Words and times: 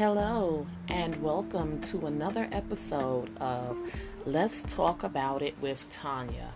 Hello, 0.00 0.66
and 0.88 1.22
welcome 1.22 1.78
to 1.82 2.06
another 2.06 2.48
episode 2.52 3.28
of 3.38 3.78
Let's 4.24 4.62
Talk 4.62 5.02
About 5.02 5.42
It 5.42 5.54
with 5.60 5.86
Tanya. 5.90 6.54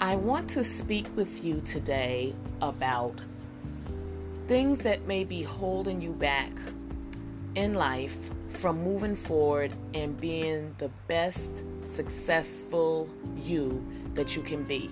I 0.00 0.16
want 0.16 0.50
to 0.50 0.64
speak 0.64 1.06
with 1.14 1.44
you 1.44 1.60
today 1.60 2.34
about 2.60 3.14
things 4.48 4.80
that 4.80 5.06
may 5.06 5.22
be 5.22 5.44
holding 5.44 6.02
you 6.02 6.10
back 6.10 6.50
in 7.54 7.74
life 7.74 8.32
from 8.48 8.82
moving 8.82 9.14
forward 9.14 9.70
and 9.94 10.20
being 10.20 10.74
the 10.78 10.90
best 11.06 11.62
successful 11.84 13.08
you 13.40 13.86
that 14.14 14.34
you 14.34 14.42
can 14.42 14.64
be. 14.64 14.90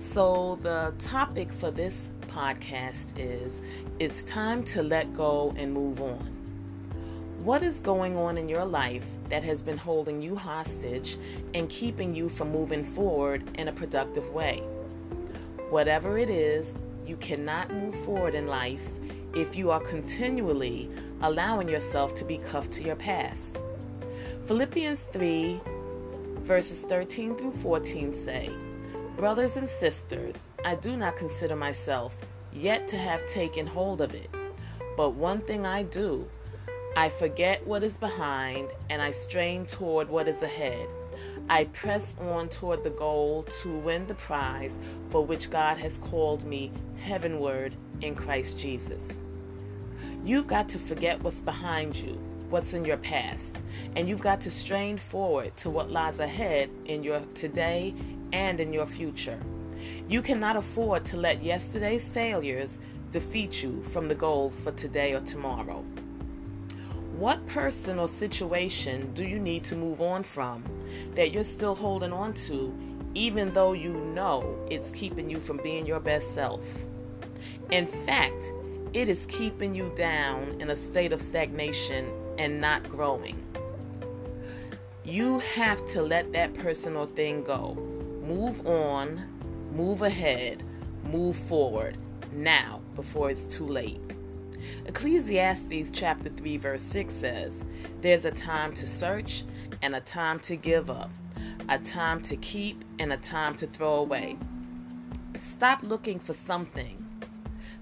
So, 0.00 0.56
the 0.62 0.94
topic 0.98 1.52
for 1.52 1.70
this 1.70 2.08
podcast 2.28 3.12
is 3.18 3.60
It's 3.98 4.24
time 4.24 4.64
to 4.72 4.82
let 4.82 5.12
go 5.12 5.52
and 5.58 5.74
move 5.74 6.00
on. 6.00 6.41
What 7.44 7.64
is 7.64 7.80
going 7.80 8.16
on 8.16 8.38
in 8.38 8.48
your 8.48 8.64
life 8.64 9.04
that 9.28 9.42
has 9.42 9.62
been 9.62 9.76
holding 9.76 10.22
you 10.22 10.36
hostage 10.36 11.16
and 11.54 11.68
keeping 11.68 12.14
you 12.14 12.28
from 12.28 12.52
moving 12.52 12.84
forward 12.84 13.42
in 13.58 13.66
a 13.66 13.72
productive 13.72 14.32
way? 14.32 14.62
Whatever 15.68 16.18
it 16.18 16.30
is, 16.30 16.78
you 17.04 17.16
cannot 17.16 17.74
move 17.74 17.96
forward 18.04 18.36
in 18.36 18.46
life 18.46 18.88
if 19.34 19.56
you 19.56 19.72
are 19.72 19.80
continually 19.80 20.88
allowing 21.22 21.68
yourself 21.68 22.14
to 22.14 22.24
be 22.24 22.38
cuffed 22.38 22.70
to 22.74 22.84
your 22.84 22.94
past. 22.94 23.60
Philippians 24.46 25.00
3, 25.12 25.60
verses 26.42 26.82
13 26.82 27.34
through 27.34 27.54
14 27.54 28.14
say, 28.14 28.50
Brothers 29.16 29.56
and 29.56 29.68
sisters, 29.68 30.48
I 30.64 30.76
do 30.76 30.96
not 30.96 31.16
consider 31.16 31.56
myself 31.56 32.16
yet 32.52 32.86
to 32.86 32.96
have 32.96 33.26
taken 33.26 33.66
hold 33.66 34.00
of 34.00 34.14
it. 34.14 34.30
But 34.96 35.14
one 35.14 35.40
thing 35.40 35.66
I 35.66 35.82
do, 35.82 36.24
I 36.94 37.08
forget 37.08 37.66
what 37.66 37.82
is 37.82 37.96
behind 37.96 38.68
and 38.90 39.00
I 39.00 39.12
strain 39.12 39.64
toward 39.64 40.10
what 40.10 40.28
is 40.28 40.42
ahead. 40.42 40.86
I 41.48 41.64
press 41.64 42.14
on 42.20 42.50
toward 42.50 42.84
the 42.84 42.90
goal 42.90 43.44
to 43.62 43.78
win 43.78 44.06
the 44.06 44.14
prize 44.14 44.78
for 45.08 45.24
which 45.24 45.48
God 45.48 45.78
has 45.78 45.96
called 45.96 46.44
me 46.44 46.70
heavenward 47.00 47.74
in 48.02 48.14
Christ 48.14 48.58
Jesus. 48.58 49.02
You've 50.22 50.46
got 50.46 50.68
to 50.68 50.78
forget 50.78 51.18
what's 51.22 51.40
behind 51.40 51.96
you, 51.96 52.20
what's 52.50 52.74
in 52.74 52.84
your 52.84 52.98
past, 52.98 53.56
and 53.96 54.06
you've 54.06 54.20
got 54.20 54.42
to 54.42 54.50
strain 54.50 54.98
forward 54.98 55.56
to 55.56 55.70
what 55.70 55.90
lies 55.90 56.18
ahead 56.18 56.68
in 56.84 57.02
your 57.02 57.20
today 57.32 57.94
and 58.34 58.60
in 58.60 58.70
your 58.70 58.86
future. 58.86 59.40
You 60.10 60.20
cannot 60.20 60.56
afford 60.56 61.06
to 61.06 61.16
let 61.16 61.42
yesterday's 61.42 62.10
failures 62.10 62.76
defeat 63.10 63.62
you 63.62 63.82
from 63.84 64.08
the 64.08 64.14
goals 64.14 64.60
for 64.60 64.72
today 64.72 65.14
or 65.14 65.20
tomorrow. 65.20 65.82
What 67.22 67.46
person 67.46 68.00
or 68.00 68.08
situation 68.08 69.12
do 69.14 69.24
you 69.24 69.38
need 69.38 69.62
to 69.66 69.76
move 69.76 70.02
on 70.02 70.24
from 70.24 70.64
that 71.14 71.30
you're 71.30 71.44
still 71.44 71.76
holding 71.76 72.12
on 72.12 72.34
to, 72.48 72.74
even 73.14 73.52
though 73.52 73.74
you 73.74 73.92
know 73.92 74.58
it's 74.68 74.90
keeping 74.90 75.30
you 75.30 75.38
from 75.38 75.58
being 75.58 75.86
your 75.86 76.00
best 76.00 76.34
self? 76.34 76.66
In 77.70 77.86
fact, 77.86 78.52
it 78.92 79.08
is 79.08 79.24
keeping 79.26 79.72
you 79.72 79.92
down 79.94 80.60
in 80.60 80.70
a 80.70 80.74
state 80.74 81.12
of 81.12 81.20
stagnation 81.20 82.10
and 82.38 82.60
not 82.60 82.82
growing. 82.88 83.40
You 85.04 85.38
have 85.54 85.86
to 85.94 86.02
let 86.02 86.32
that 86.32 86.52
person 86.54 86.96
or 86.96 87.06
thing 87.06 87.44
go. 87.44 87.74
Move 88.26 88.66
on, 88.66 89.22
move 89.70 90.02
ahead, 90.02 90.64
move 91.04 91.36
forward 91.36 91.98
now 92.32 92.82
before 92.96 93.30
it's 93.30 93.44
too 93.44 93.68
late. 93.68 94.00
Ecclesiastes 94.86 95.90
chapter 95.90 96.28
3 96.28 96.56
verse 96.56 96.82
6 96.82 97.14
says, 97.14 97.64
There's 98.00 98.24
a 98.24 98.30
time 98.30 98.72
to 98.74 98.86
search 98.86 99.44
and 99.82 99.94
a 99.94 100.00
time 100.00 100.38
to 100.40 100.56
give 100.56 100.90
up, 100.90 101.10
a 101.68 101.78
time 101.78 102.20
to 102.22 102.36
keep 102.36 102.84
and 102.98 103.12
a 103.12 103.16
time 103.16 103.54
to 103.56 103.66
throw 103.66 103.94
away. 103.96 104.36
Stop 105.38 105.82
looking 105.82 106.18
for 106.18 106.32
something 106.32 107.04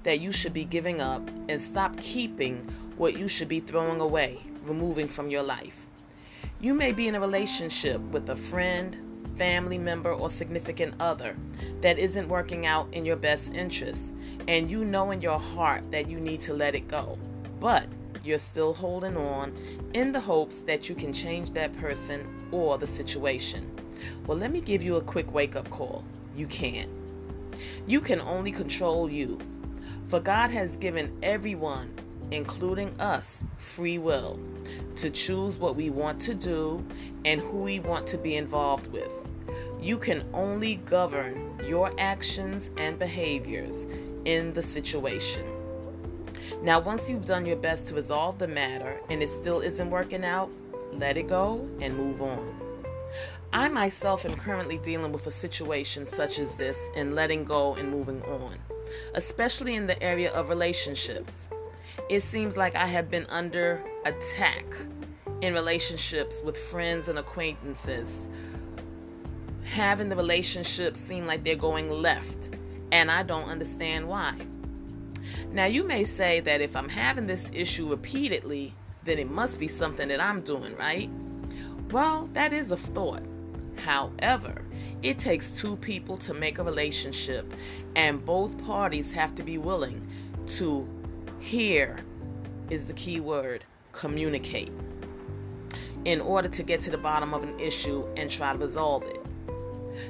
that 0.03 0.21
you 0.21 0.33
should 0.33 0.53
be 0.53 0.65
giving 0.65 1.01
up 1.01 1.29
and 1.49 1.61
stop 1.61 1.97
keeping 1.99 2.59
what 2.97 3.17
you 3.17 3.29
should 3.29 3.49
be 3.49 3.61
throwing 3.61 4.01
away, 4.01 4.41
removing 4.65 5.09
from 5.09 5.31
your 5.31 5.43
life. 5.43 5.87
You 6.61 6.75
may 6.75 6.93
be 6.93 7.09
in 7.09 7.15
a 7.15 7.21
relationship 7.21 8.01
with 8.01 8.29
a 8.29 8.37
friend, 8.37 8.97
family 9.37 9.79
member, 9.79 10.13
or 10.13 10.31
significant 10.31 10.95
other 11.01 11.37
that 11.81 11.99
isn't 11.99 12.29
working 12.29 12.67
out 12.67 12.93
in 12.93 13.05
your 13.05 13.17
best 13.17 13.53
interest 13.55 14.03
and 14.49 14.71
you 14.71 14.85
know 14.85 15.11
in 15.11 15.21
your 15.21 15.39
heart 15.39 15.91
that 15.91 16.09
you 16.09 16.19
need 16.19 16.41
to 16.43 16.55
let 16.55 16.75
it 16.75 16.89
go, 16.89 17.19
but 17.59 17.87
you're 18.25 18.39
still 18.39 18.75
holding 18.75 19.17
on 19.17 19.55
in 19.95 20.13
the 20.13 20.21
hopes 20.21 20.57
that 20.67 20.89
you 20.89 20.95
can 20.95 21.13
change 21.13 21.51
that 21.53 21.73
person 21.79 22.49
or 22.53 22.79
the 22.79 22.87
situation. 22.87 23.71
Well, 24.27 24.39
let 24.39 24.51
me 24.51 24.61
give 24.61 24.83
you 24.83 24.97
a 24.97 25.03
quick 25.03 25.33
wake 25.33 25.57
up 25.57 25.69
call. 25.71 26.05
You 26.37 26.47
can't. 26.47 26.91
You 27.87 28.01
can 28.01 28.21
only 28.21 28.53
control 28.53 29.11
you. 29.11 29.39
For 30.09 30.21
God 30.21 30.51
has 30.51 30.77
given 30.77 31.17
everyone, 31.23 31.95
including 32.31 32.99
us, 33.01 33.45
free 33.59 33.99
will 33.99 34.39
to 34.97 35.11
choose 35.11 35.59
what 35.59 35.77
we 35.77 35.91
want 35.91 36.21
to 36.23 36.35
do 36.35 36.85
and 37.25 37.41
who 37.41 37.59
we 37.59 37.81
want 37.81 38.07
to 38.09 38.19
be 38.19 38.37
involved 38.37 38.89
with. 38.93 39.11
You 39.81 39.99
can 39.99 40.25
only 40.35 40.77
govern 40.77 41.59
your 41.67 41.93
actions 41.99 42.71
and 42.77 42.99
behaviors 42.99 43.87
in 44.25 44.53
the 44.53 44.63
situation. 44.63 45.45
Now, 46.63 46.81
once 46.81 47.09
you've 47.09 47.27
done 47.27 47.47
your 47.47 47.57
best 47.57 47.89
to 47.89 47.95
resolve 47.95 48.39
the 48.39 48.49
matter 48.49 49.01
and 49.09 49.23
it 49.23 49.29
still 49.29 49.61
isn't 49.61 49.91
working 49.91 50.25
out, 50.25 50.51
let 50.93 51.17
it 51.17 51.29
go 51.29 51.67
and 51.81 51.97
move 51.97 52.21
on. 52.21 52.55
I 53.53 53.69
myself 53.69 54.25
am 54.25 54.35
currently 54.35 54.79
dealing 54.79 55.11
with 55.11 55.27
a 55.27 55.31
situation 55.31 56.07
such 56.07 56.39
as 56.39 56.55
this 56.55 56.79
and 56.95 57.15
letting 57.15 57.45
go 57.45 57.75
and 57.75 57.91
moving 57.91 58.23
on, 58.25 58.57
especially 59.15 59.75
in 59.75 59.87
the 59.87 60.01
area 60.03 60.31
of 60.33 60.49
relationships. 60.49 61.49
It 62.09 62.23
seems 62.23 62.57
like 62.57 62.75
I 62.75 62.87
have 62.87 63.11
been 63.11 63.27
under 63.29 63.83
attack 64.05 64.67
in 65.41 65.55
relationships 65.55 66.43
with 66.45 66.57
friends 66.57 67.09
and 67.09 67.19
acquaintances. 67.19 68.29
Having 69.65 70.11
the 70.11 70.17
relationships 70.17 71.01
seem 71.01 71.27
like 71.27 71.43
they're 71.43 71.57
going 71.57 71.91
left 71.91 72.51
and 72.93 73.11
I 73.11 73.23
don't 73.23 73.49
understand 73.49 74.09
why. 74.09 74.35
Now, 75.53 75.67
you 75.67 75.85
may 75.85 76.05
say 76.05 76.41
that 76.41 76.61
if 76.61 76.77
I'm 76.77 76.89
having 76.89 77.27
this 77.27 77.51
issue 77.53 77.89
repeatedly, 77.89 78.75
then 79.05 79.19
it 79.19 79.31
must 79.31 79.59
be 79.59 79.69
something 79.69 80.09
that 80.09 80.21
I'm 80.21 80.43
doing, 80.43 80.77
right? 80.77 81.11
Well, 81.91 82.29
that 82.35 82.53
is 82.53 82.71
a 82.71 82.77
thought. 82.77 83.23
However, 83.77 84.63
it 85.03 85.19
takes 85.19 85.51
two 85.51 85.77
people 85.77 86.17
to 86.19 86.35
make 86.35 86.59
a 86.59 86.65
relationship, 86.65 87.53
and 87.97 88.25
both 88.25 88.57
parties 88.65 89.13
have 89.13 89.35
to 89.37 89.43
be 89.43 89.59
willing 89.59 90.05
to 90.59 90.87
hear 91.41 91.99
is 92.69 92.85
the 92.85 92.93
key 92.93 93.21
word 93.21 93.65
communicate 93.93 94.71
in 96.05 96.21
order 96.21 96.49
to 96.49 96.63
get 96.63 96.81
to 96.83 96.91
the 96.91 96.99
bottom 96.99 97.35
of 97.35 97.43
an 97.43 97.59
issue 97.59 98.07
and 98.17 98.31
try 98.31 98.53
to 98.53 98.59
resolve 98.59 99.03
it. 99.05 99.21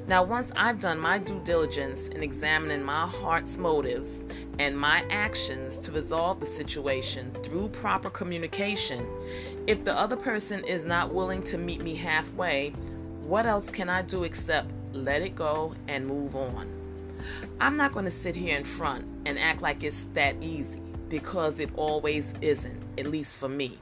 Now, 0.07 0.23
once 0.23 0.51
I've 0.57 0.81
done 0.81 0.99
my 0.99 1.19
due 1.19 1.41
diligence 1.45 2.09
in 2.09 2.23
examining 2.23 2.83
my 2.83 3.07
heart's 3.07 3.57
motives 3.57 4.13
and 4.59 4.79
my 4.79 5.05
actions 5.11 5.79
to 5.79 5.93
resolve 5.93 6.41
the 6.41 6.47
situation 6.47 7.33
through 7.43 7.69
proper 7.69 8.11
communication, 8.11 9.07
if 9.67 9.85
the 9.85 9.93
other 9.93 10.17
person 10.17 10.65
is 10.65 10.85
not 10.85 11.15
willing 11.15 11.43
to 11.45 11.59
meet 11.59 11.83
me 11.83 11.95
halfway, 11.95 12.71
what 13.23 13.47
else 13.47 13.71
can 13.71 13.89
I 13.89 14.03
do 14.03 14.25
except 14.25 14.71
let 14.93 15.23
it 15.23 15.35
go 15.35 15.75
and 15.89 16.07
move 16.07 16.35
on? 16.35 16.69
I'm 17.61 17.77
not 17.77 17.93
going 17.93 18.07
to 18.07 18.11
sit 18.11 18.35
here 18.35 18.57
in 18.57 18.65
front 18.65 19.05
and 19.27 19.39
act 19.39 19.63
like 19.63 19.85
it's 19.85 20.09
that 20.15 20.37
easy 20.41 20.83
because 21.09 21.61
it 21.61 21.71
always 21.77 22.33
isn't, 22.41 22.83
at 22.99 23.07
least 23.07 23.39
for 23.39 23.49
me. 23.49 23.79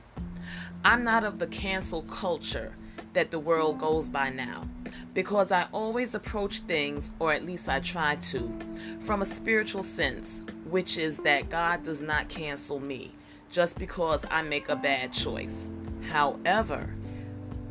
I'm 0.84 1.04
not 1.04 1.24
of 1.24 1.38
the 1.38 1.46
cancel 1.48 2.02
culture 2.02 2.74
that 3.12 3.30
the 3.30 3.38
world 3.38 3.78
goes 3.78 4.08
by 4.08 4.30
now 4.30 4.68
because 5.14 5.50
I 5.50 5.66
always 5.72 6.14
approach 6.14 6.60
things, 6.60 7.10
or 7.18 7.32
at 7.32 7.44
least 7.44 7.68
I 7.68 7.80
try 7.80 8.16
to, 8.16 8.52
from 9.00 9.22
a 9.22 9.26
spiritual 9.26 9.82
sense, 9.82 10.42
which 10.70 10.98
is 10.98 11.18
that 11.18 11.50
God 11.50 11.84
does 11.84 12.00
not 12.00 12.28
cancel 12.28 12.80
me 12.80 13.12
just 13.50 13.78
because 13.78 14.24
I 14.30 14.42
make 14.42 14.68
a 14.68 14.76
bad 14.76 15.12
choice. 15.12 15.66
However, 16.10 16.88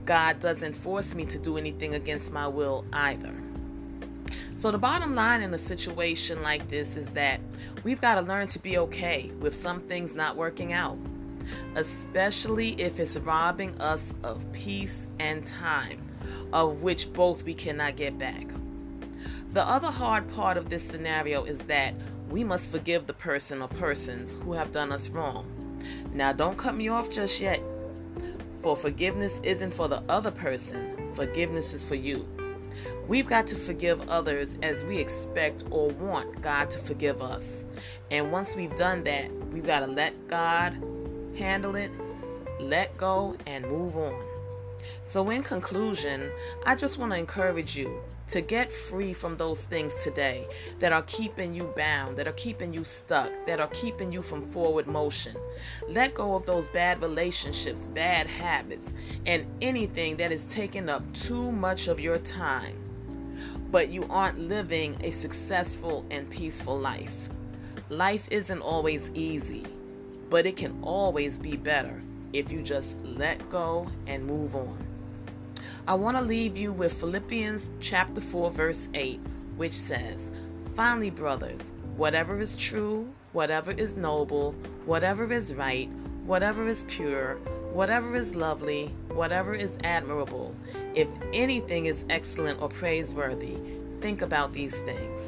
God 0.06 0.40
doesn't 0.40 0.74
force 0.74 1.14
me 1.14 1.26
to 1.26 1.38
do 1.38 1.58
anything 1.58 1.96
against 1.96 2.32
my 2.32 2.48
will 2.48 2.86
either. 2.94 3.34
So, 4.60 4.72
the 4.72 4.78
bottom 4.78 5.14
line 5.14 5.42
in 5.42 5.54
a 5.54 5.58
situation 5.60 6.42
like 6.42 6.68
this 6.68 6.98
is 6.98 7.08
that 7.12 7.40
we've 7.84 8.02
got 8.02 8.16
to 8.16 8.22
learn 8.22 8.48
to 8.50 8.60
be 8.60 8.80
okay 8.80 9.32
with 9.40 9.54
some 9.54 9.82
things 9.82 10.16
not 10.16 10.36
working 10.36 10.74
out, 10.74 10.98
especially 11.76 12.70
if 12.80 13.00
it's 13.00 13.18
robbing 13.18 13.80
us 13.82 14.14
of 14.24 14.52
peace 14.52 15.08
and 15.20 15.46
time 15.46 16.02
of 16.54 16.82
which 16.82 17.12
both 17.14 17.44
we 17.44 17.54
cannot 17.54 17.96
get 17.96 18.18
back. 18.18 18.48
The 19.54 19.64
other 19.64 19.88
hard 19.88 20.30
part 20.32 20.58
of 20.58 20.70
this 20.70 20.84
scenario 20.84 21.44
is 21.44 21.60
that 21.60 21.94
we 22.30 22.44
must 22.44 22.72
forgive 22.72 23.08
the 23.08 23.14
person 23.14 23.62
or 23.62 23.68
persons 23.68 24.36
who 24.44 24.54
have 24.54 24.72
done 24.72 24.92
us 24.92 25.10
wrong. 25.10 25.46
Now, 26.14 26.34
don't 26.34 26.58
cut 26.58 26.76
me 26.76 26.90
off 26.90 27.10
just 27.10 27.40
yet. 27.40 27.62
For 28.62 28.76
forgiveness 28.76 29.40
isn't 29.44 29.74
for 29.74 29.88
the 29.88 30.04
other 30.10 30.32
person, 30.32 31.12
forgiveness 31.14 31.74
is 31.74 31.86
for 31.86 31.96
you. 31.96 32.28
We've 33.08 33.28
got 33.28 33.48
to 33.48 33.56
forgive 33.56 34.08
others 34.10 34.56
as 34.62 34.84
we 34.86 34.98
expect 35.00 35.64
or 35.72 35.90
want 35.90 36.42
God 36.42 36.70
to 36.72 36.80
forgive 36.80 37.22
us. 37.22 37.66
And 38.12 38.32
once 38.32 38.56
we've 38.56 38.76
done 38.76 39.04
that, 39.06 39.32
we've 39.48 39.66
got 39.66 39.80
to 39.80 39.88
let 39.88 40.28
God 40.28 40.78
handle 41.38 41.76
it, 41.76 41.92
let 42.60 42.98
go, 42.98 43.36
and 43.46 43.66
move 43.66 43.96
on. 43.96 44.26
So, 45.04 45.30
in 45.30 45.44
conclusion, 45.44 46.30
I 46.66 46.76
just 46.76 46.98
want 46.98 47.12
to 47.12 47.18
encourage 47.18 47.76
you 47.76 48.02
to 48.30 48.42
get 48.42 48.72
free 48.72 49.14
from 49.14 49.38
those 49.38 49.62
things 49.62 49.94
today 50.04 50.46
that 50.80 50.92
are 50.92 51.04
keeping 51.04 51.54
you 51.54 51.72
bound, 51.78 52.18
that 52.18 52.28
are 52.28 52.34
keeping 52.34 52.74
you 52.74 52.84
stuck, 52.84 53.32
that 53.46 53.60
are 53.60 53.70
keeping 53.70 54.12
you 54.12 54.22
from 54.22 54.50
forward 54.52 54.86
motion. 54.86 55.36
Let 55.88 56.14
go 56.14 56.36
of 56.36 56.46
those 56.46 56.68
bad 56.70 57.02
relationships, 57.02 57.88
bad 57.88 58.28
habits, 58.28 58.94
and 59.26 59.46
anything 59.62 60.18
that 60.18 60.32
is 60.32 60.46
taking 60.46 60.90
up 60.90 61.04
too 61.14 61.52
much 61.54 61.88
of 61.88 62.00
your 62.00 62.18
time. 62.20 62.76
But 63.72 63.90
you 63.90 64.06
aren't 64.10 64.40
living 64.40 64.98
a 65.02 65.12
successful 65.12 66.06
and 66.12 66.30
peaceful 66.30 66.78
life. 66.78 67.30
Life 67.90 68.28
isn't 68.30 68.62
always 68.62 69.10
easy, 69.14 69.66
but 70.30 70.46
it 70.46 70.58
can 70.58 70.78
always 70.82 71.40
be 71.40 71.56
better 71.56 72.02
if 72.34 72.52
you 72.52 72.62
just 72.62 73.04
let 73.06 73.50
go 73.50 73.88
and 74.08 74.26
move 74.26 74.56
on. 74.56 74.78
I 75.88 75.94
want 75.94 76.18
to 76.18 76.24
leave 76.24 76.58
you 76.58 76.74
with 76.74 76.94
Philippians 76.94 77.72
chapter 77.80 78.20
4 78.20 78.52
verse 78.52 78.90
8, 78.94 79.20
which 79.56 79.74
says, 79.74 80.32
"Finally, 80.76 81.12
brothers, 81.12 81.62
whatever 81.96 82.40
is 82.42 82.56
true, 82.58 83.08
whatever 83.32 83.72
is 83.72 83.96
noble, 83.96 84.54
whatever 84.86 85.32
is 85.32 85.54
right, 85.54 85.90
whatever 86.26 86.68
is 86.68 86.84
pure, 86.90 87.36
whatever 87.72 88.16
is 88.16 88.36
lovely, 88.36 88.94
whatever 89.14 89.54
is 89.54 89.78
admirable, 89.84 90.54
if 90.94 91.08
anything 91.32 91.86
is 91.86 92.04
excellent 92.10 92.62
or 92.62 92.68
praiseworthy, 92.68 93.56
think 94.02 94.22
about 94.22 94.52
these 94.52 94.76
things." 94.76 95.22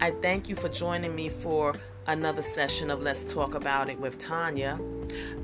I 0.00 0.12
thank 0.12 0.48
you 0.48 0.56
for 0.56 0.68
joining 0.68 1.14
me 1.14 1.28
for 1.28 1.74
another 2.06 2.42
session 2.42 2.90
of 2.90 3.02
Let's 3.02 3.24
Talk 3.24 3.54
About 3.54 3.88
It 3.88 3.98
with 3.98 4.18
Tanya. 4.18 4.78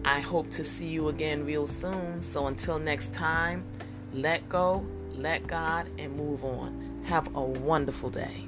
I 0.04 0.20
hope 0.20 0.50
to 0.50 0.64
see 0.64 0.86
you 0.86 1.08
again 1.08 1.44
real 1.44 1.66
soon. 1.66 2.22
So 2.22 2.46
until 2.46 2.78
next 2.78 3.12
time, 3.14 3.64
let 4.12 4.48
go, 4.48 4.84
let 5.14 5.46
God, 5.46 5.88
and 5.98 6.16
move 6.16 6.44
on. 6.44 7.02
Have 7.04 7.34
a 7.34 7.42
wonderful 7.42 8.10
day. 8.10 8.46